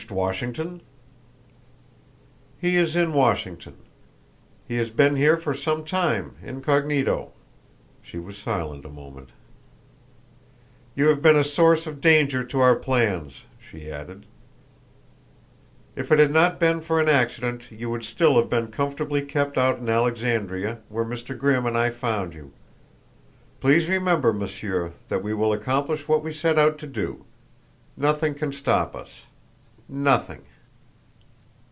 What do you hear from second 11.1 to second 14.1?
been a source of danger to our plans," she